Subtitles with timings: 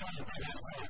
[0.00, 0.08] Come
[0.80, 0.89] on,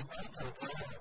[0.00, 0.99] remember when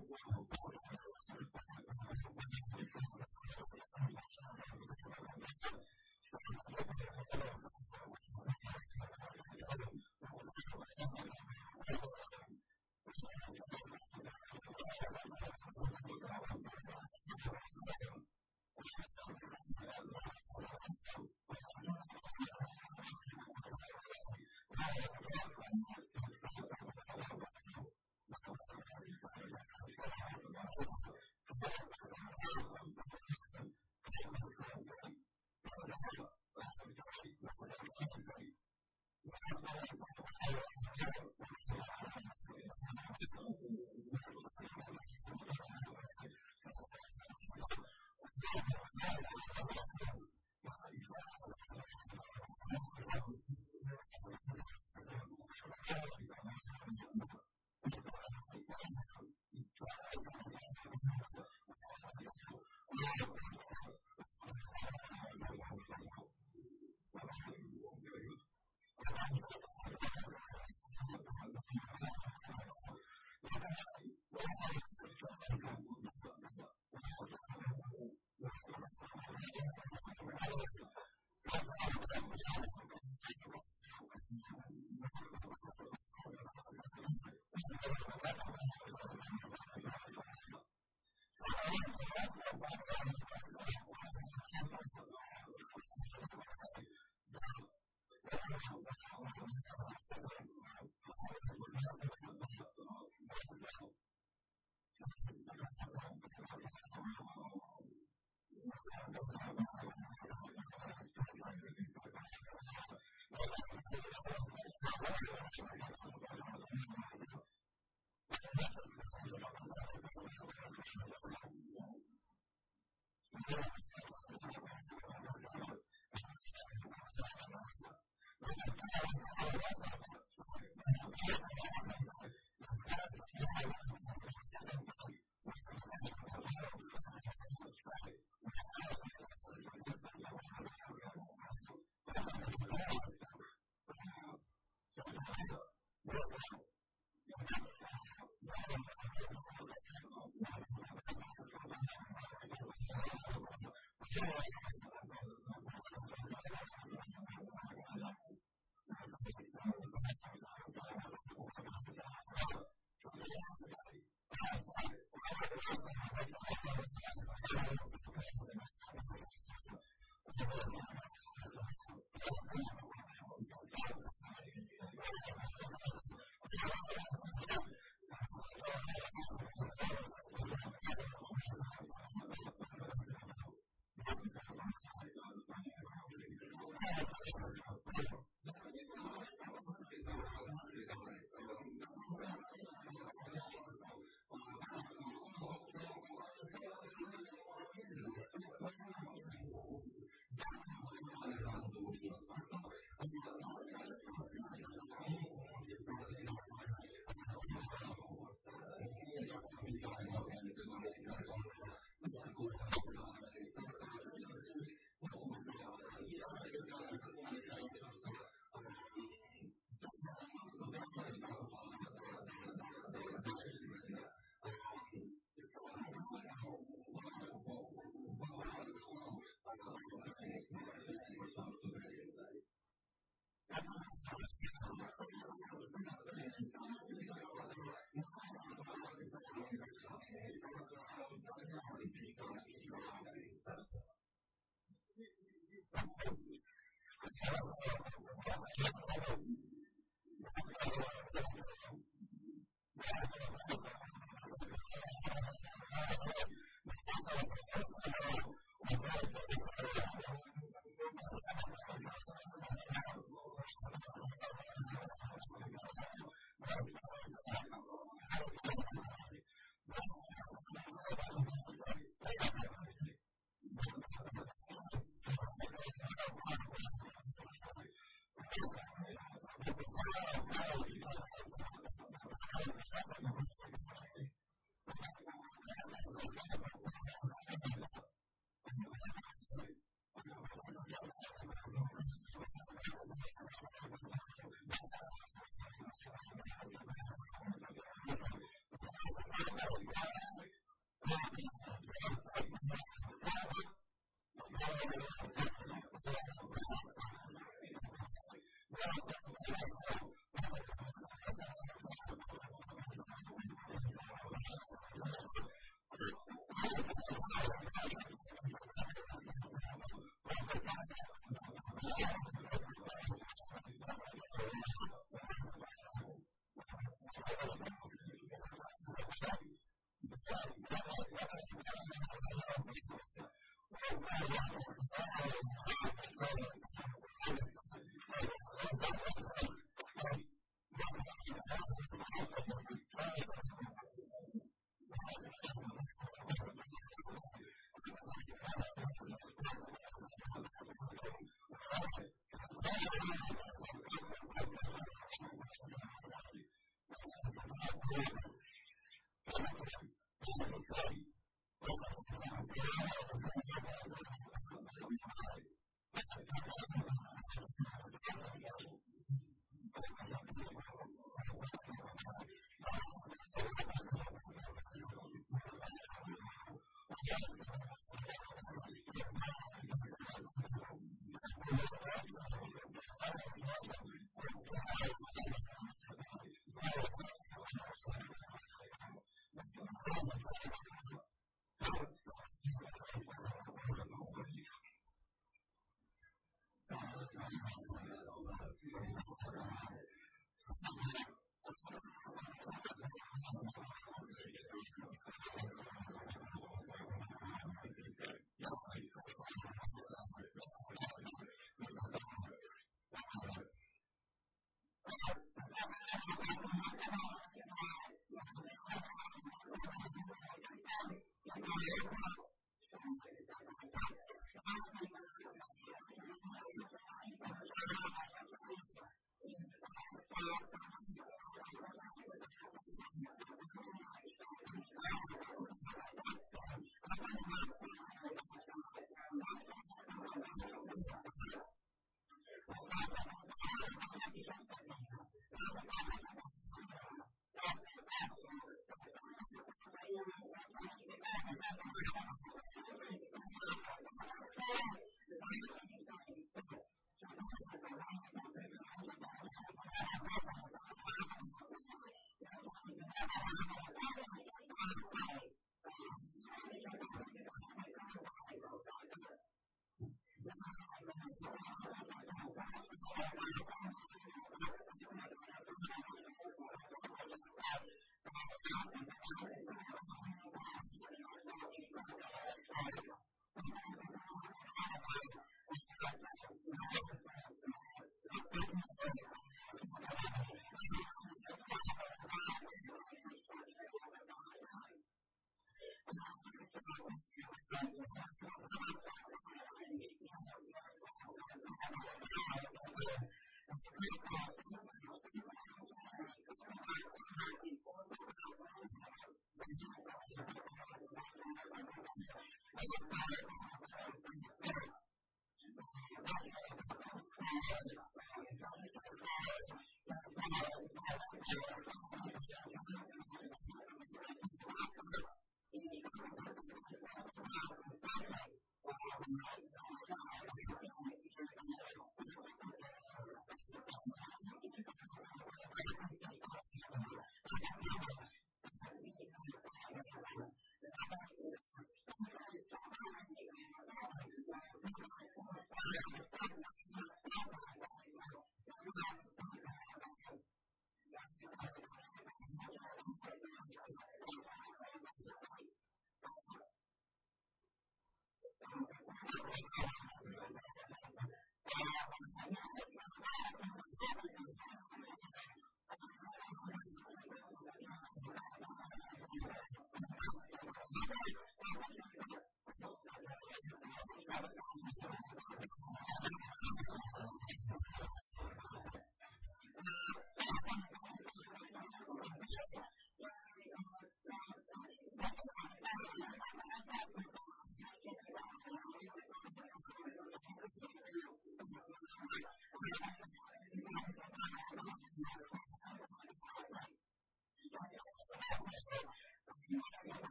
[545.68, 545.89] example.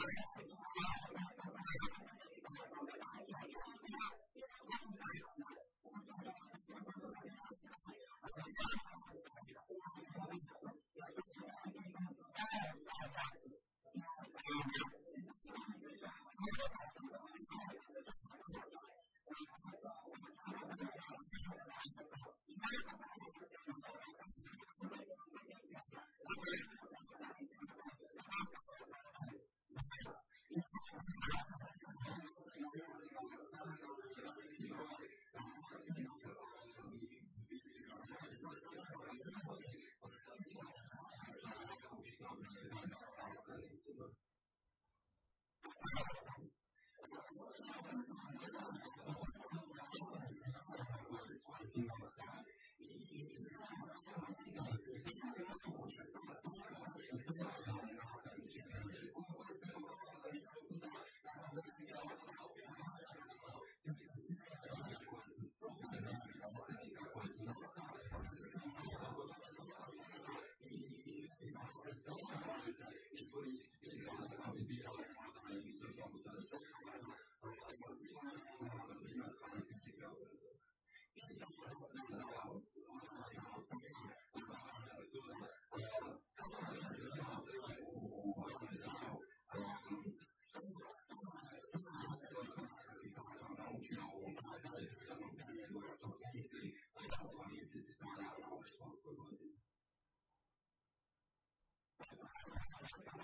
[0.00, 0.59] grateful.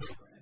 [0.00, 0.39] Thanks.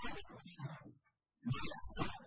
[0.00, 0.18] Thank
[2.02, 2.17] you.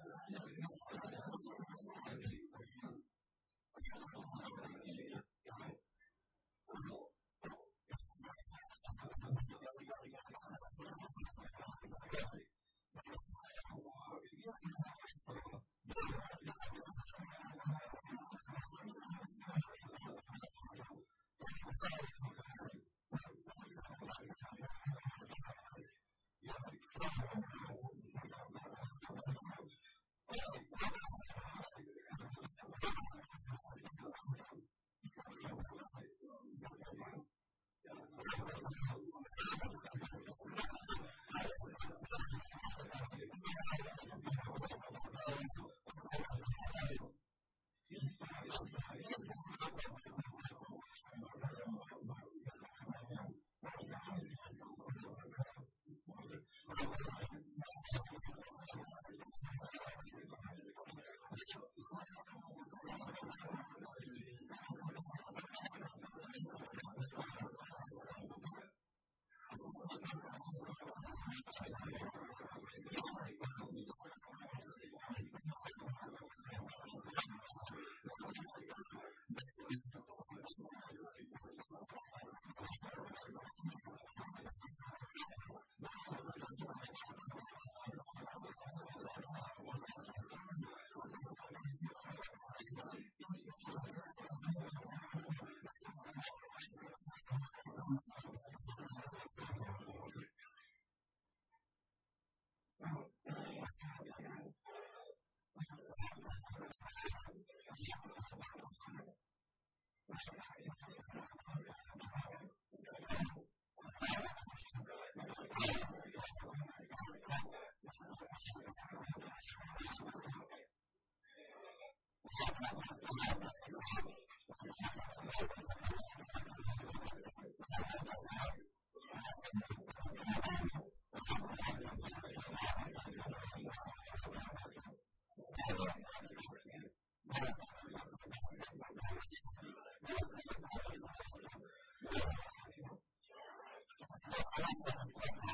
[144.63, 145.50] Thank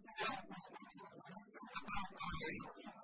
[0.00, 0.44] Thank
[2.84, 2.99] you.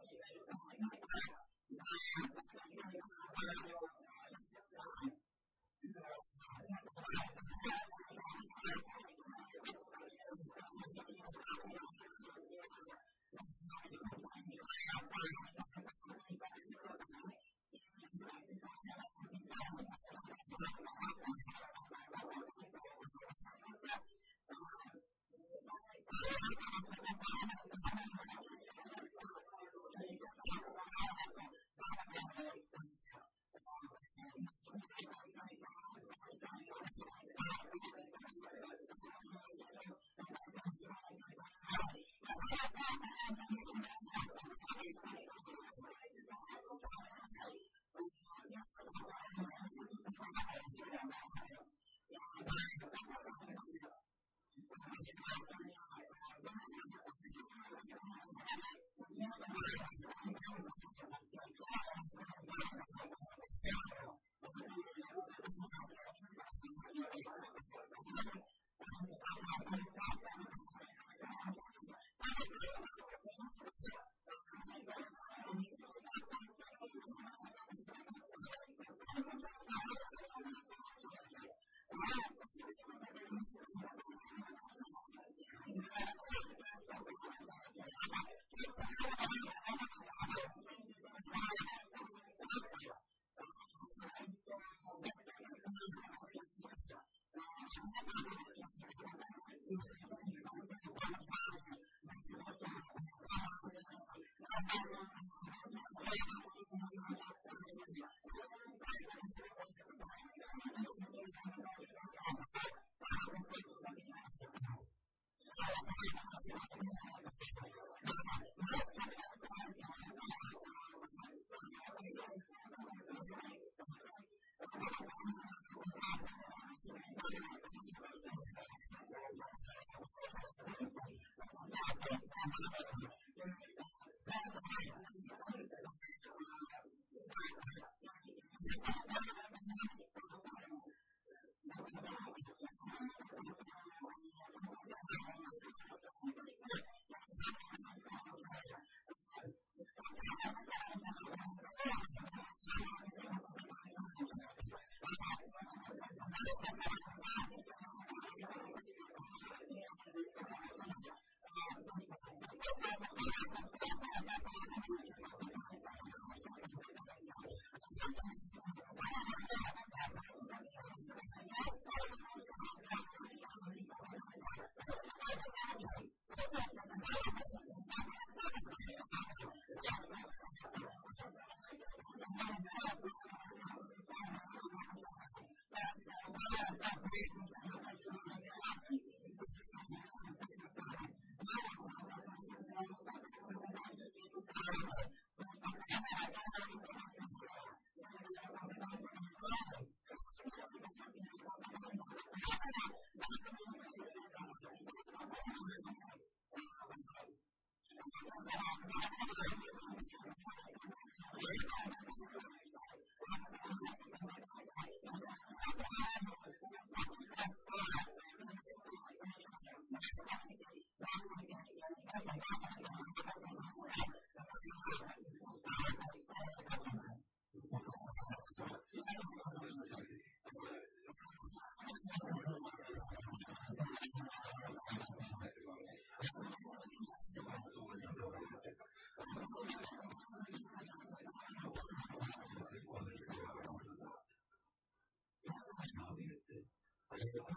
[247.17, 247.53] よろしくお願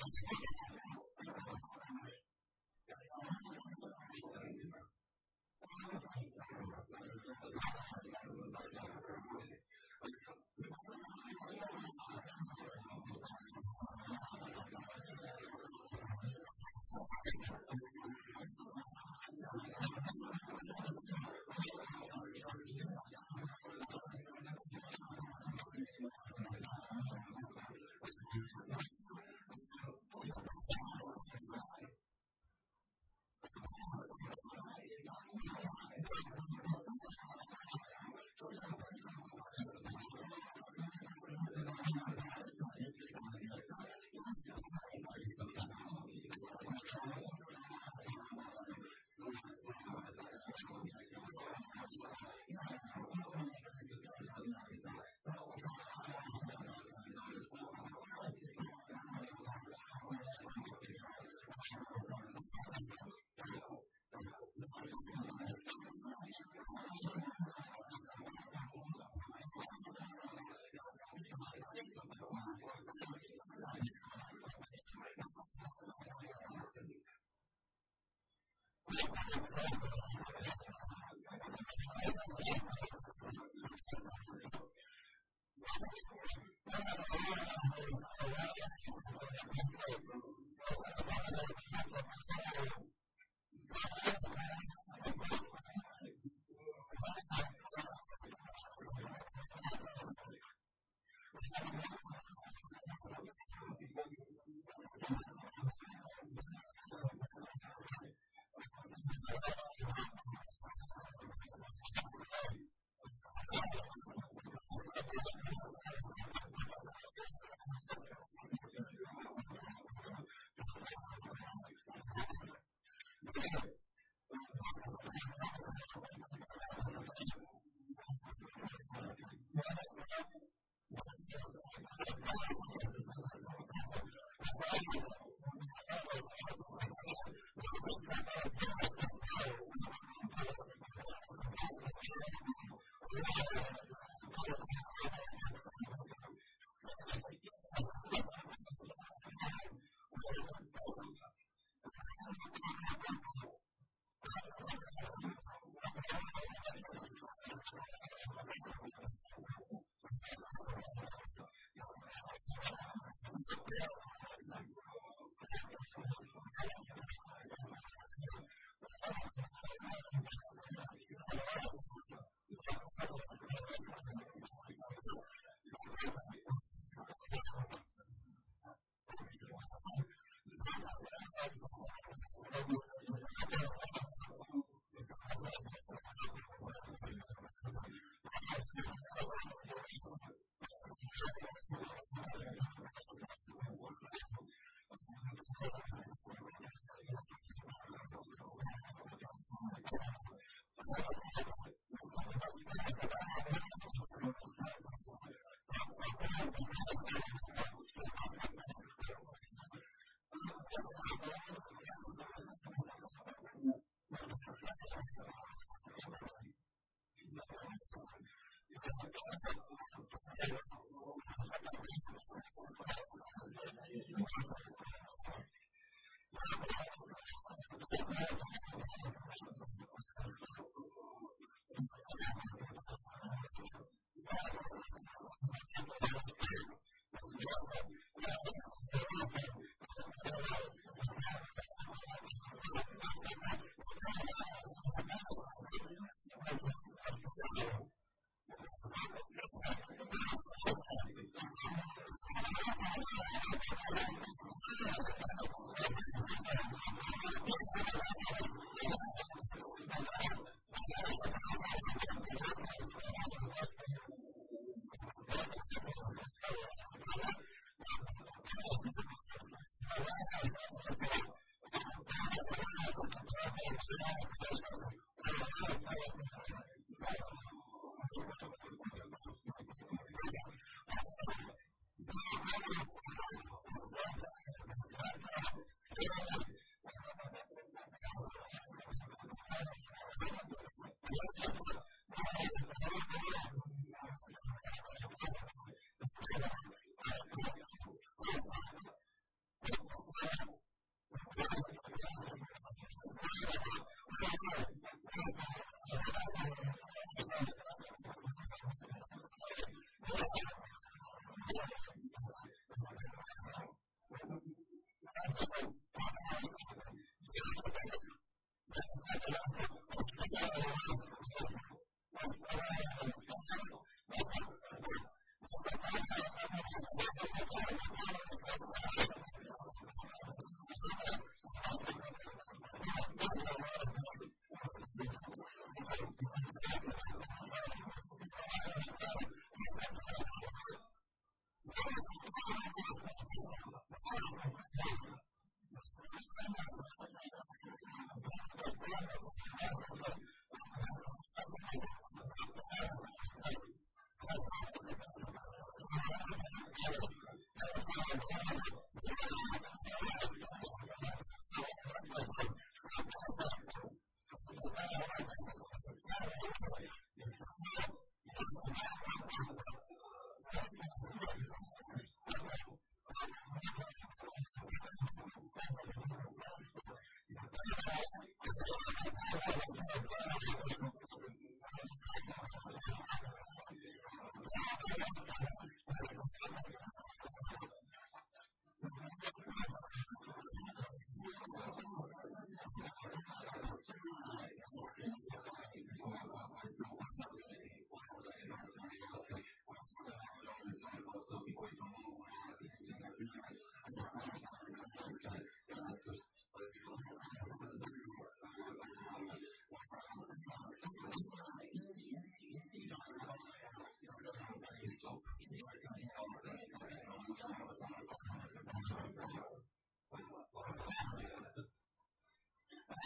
[0.06, 0.53] you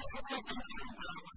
[0.07, 1.36] Vocês não perguntaram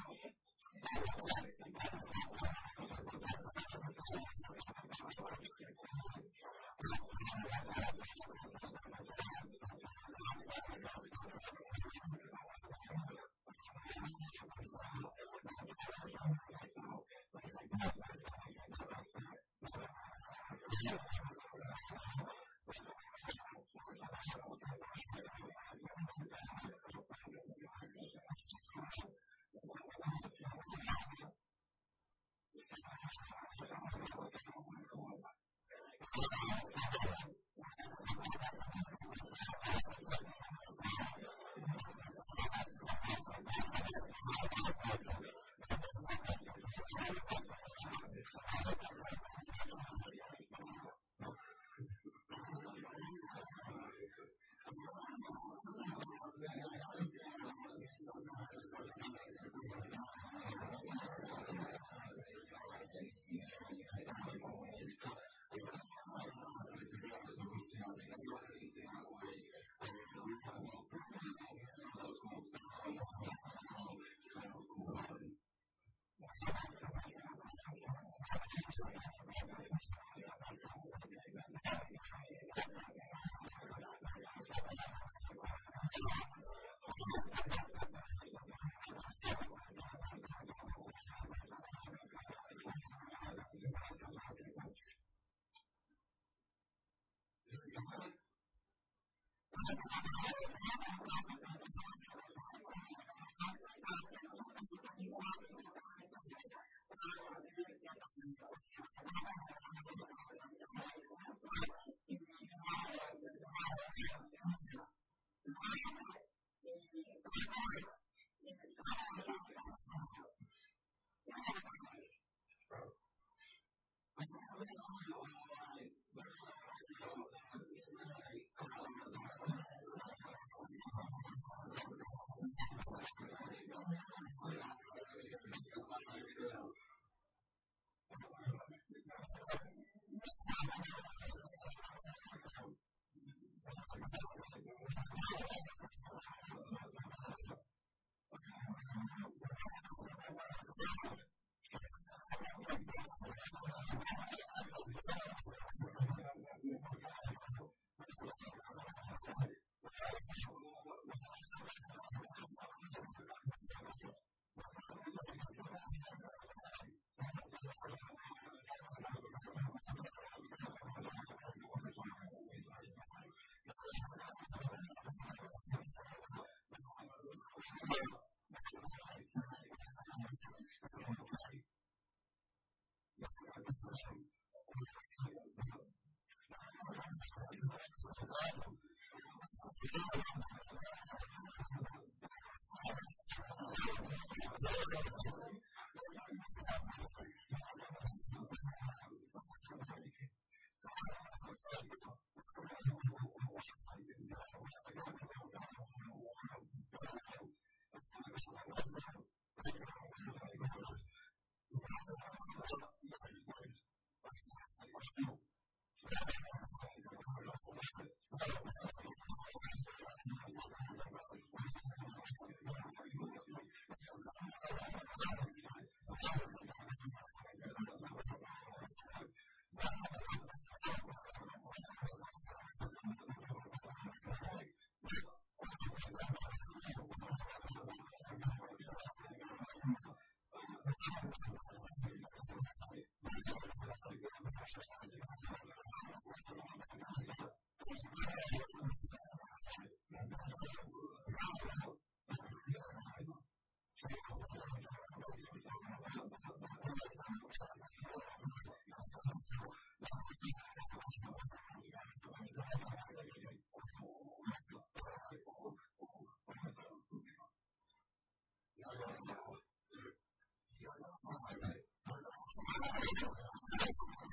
[195.19, 195.50] Thank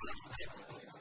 [0.09, 0.98] you.